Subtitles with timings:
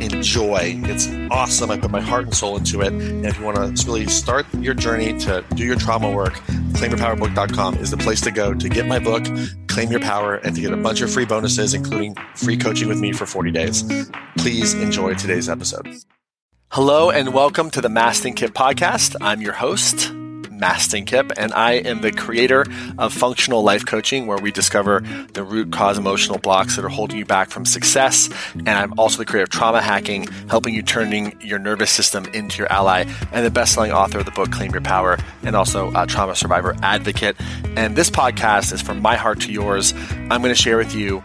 [0.00, 0.80] enjoy.
[0.84, 1.70] It's awesome.
[1.70, 2.92] I put my heart and soul into it.
[2.92, 6.34] And if you want to really start your journey to do your trauma work,
[6.72, 9.24] claimyourpowerbook.com is the place to go to get my book,
[9.68, 13.00] Claim Your Power, and to get a bunch of free bonuses, including free coaching with
[13.00, 13.84] me for 40 days.
[14.38, 15.88] Please enjoy today's episode.
[16.68, 19.16] Hello, and welcome to the Mastin Kipp podcast.
[19.20, 20.12] I'm your host.
[20.60, 22.66] Mastin Kipp, and I am the creator
[22.98, 25.00] of Functional Life Coaching, where we discover
[25.32, 28.28] the root cause emotional blocks that are holding you back from success.
[28.54, 32.58] And I'm also the creator of Trauma Hacking, helping you turning your nervous system into
[32.58, 36.06] your ally, and the best-selling author of the book Claim Your Power, and also a
[36.06, 37.36] trauma survivor advocate.
[37.76, 39.94] And this podcast is from my heart to yours.
[40.30, 41.24] I'm going to share with you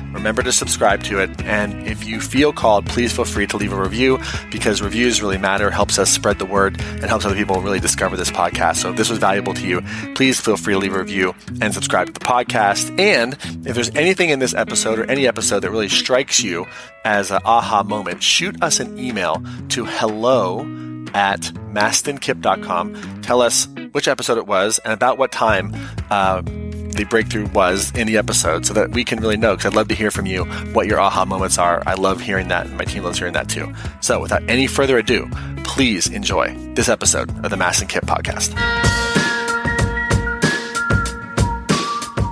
[0.13, 1.29] remember to subscribe to it.
[1.43, 4.19] And if you feel called, please feel free to leave a review
[4.51, 8.17] because reviews really matter, helps us spread the word, and helps other people really discover
[8.17, 8.77] this podcast.
[8.77, 9.81] So if this was valuable to you,
[10.15, 12.97] please feel free to leave a review and subscribe to the podcast.
[12.99, 13.33] And
[13.65, 16.65] if there's anything in this episode or any episode that really strikes you
[17.03, 20.61] as an aha moment, shoot us an email to hello
[21.13, 21.41] at
[21.73, 23.21] mastinkipp.com.
[23.21, 25.73] Tell us which episode it was and about what time
[26.09, 26.41] uh,
[27.01, 29.87] the breakthrough was in the episode so that we can really know because I'd love
[29.87, 31.81] to hear from you what your aha moments are.
[31.87, 33.73] I love hearing that and my team loves hearing that too.
[34.01, 35.27] So without any further ado,
[35.63, 38.90] please enjoy this episode of the Mastin Kipp podcast.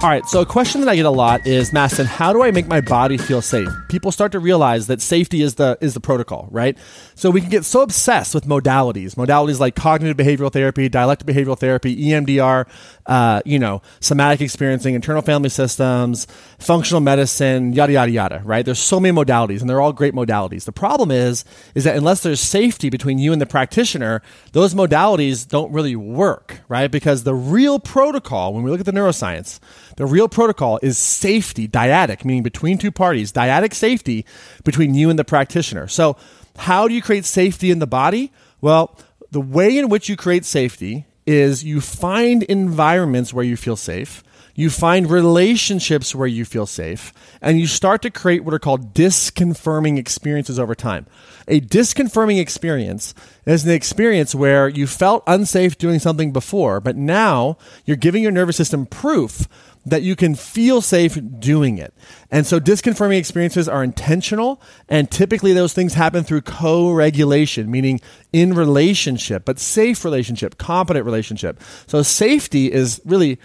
[0.02, 2.52] All right, so a question that I get a lot is, Mastin, how do I
[2.52, 3.68] make my body feel safe?
[3.90, 6.78] People start to realize that safety is the is the protocol, right?
[7.16, 11.60] So we can get so obsessed with modalities, modalities like cognitive behavioral therapy, dialectic behavioral
[11.60, 12.66] therapy, EMDR,
[13.08, 16.28] uh, you know, somatic experiencing, internal family systems,
[16.60, 18.64] functional medicine, yada yada yada, right?
[18.64, 20.64] There's so many modalities, and they're all great modalities.
[20.64, 21.44] The problem is,
[21.76, 24.22] is that unless there's safety between you and the practitioner,
[24.54, 26.90] those modalities don't really work, right?
[26.90, 29.60] Because the real protocol, when we look at the neuroscience,
[30.00, 34.26] the real protocol is safety, dyadic, meaning between two parties, dyadic safety
[34.64, 35.90] between you and the practitioner.
[35.90, 36.16] So,
[36.56, 38.32] how do you create safety in the body?
[38.62, 38.98] Well,
[39.30, 44.24] the way in which you create safety is you find environments where you feel safe.
[44.56, 48.94] You find relationships where you feel safe, and you start to create what are called
[48.94, 51.08] disconfirming experiences over time.
[51.50, 53.14] A disconfirming experience
[53.46, 58.32] is an experience where you felt unsafe doing something before, but now you're giving your
[58.32, 59.48] nervous system proof
[59.90, 61.94] that you can feel safe doing it.
[62.32, 68.02] And so disconfirming experiences are intentional, and typically those things happen through co regulation, meaning
[68.32, 71.60] in relationship, but safe relationship, competent relationship.
[71.88, 73.40] So safety is really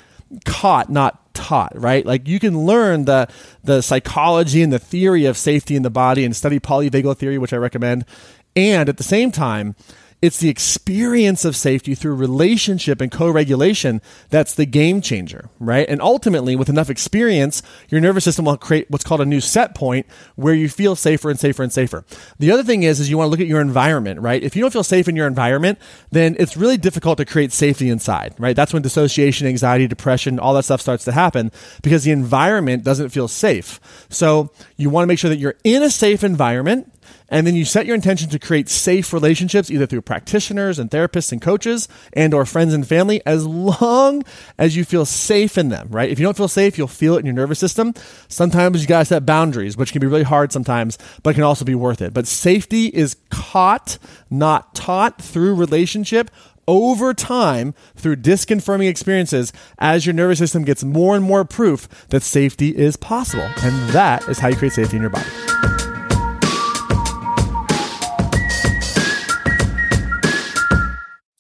[0.44, 2.04] caught, not taught, right?
[2.04, 3.28] Like you can learn the
[3.62, 7.52] the psychology and the theory of safety in the body and study polyvagal theory, which
[7.52, 8.04] I recommend.
[8.56, 9.74] And at the same time,
[10.24, 15.86] it's the experience of safety through relationship and co regulation that's the game changer, right?
[15.86, 19.74] And ultimately, with enough experience, your nervous system will create what's called a new set
[19.74, 22.06] point where you feel safer and safer and safer.
[22.38, 24.42] The other thing is, is you want to look at your environment, right?
[24.42, 25.78] If you don't feel safe in your environment,
[26.10, 28.56] then it's really difficult to create safety inside, right?
[28.56, 31.52] That's when dissociation, anxiety, depression, all that stuff starts to happen
[31.82, 33.78] because the environment doesn't feel safe.
[34.08, 36.90] So you want to make sure that you're in a safe environment
[37.28, 41.32] and then you set your intention to create safe relationships either through practitioners and therapists
[41.32, 44.22] and coaches and or friends and family as long
[44.58, 47.20] as you feel safe in them right if you don't feel safe you'll feel it
[47.20, 47.92] in your nervous system
[48.28, 51.74] sometimes you gotta set boundaries which can be really hard sometimes but can also be
[51.74, 53.98] worth it but safety is caught
[54.30, 56.30] not taught through relationship
[56.66, 62.22] over time through disconfirming experiences as your nervous system gets more and more proof that
[62.22, 63.48] safety is possible.
[63.62, 65.93] And that is how you create safety in your body.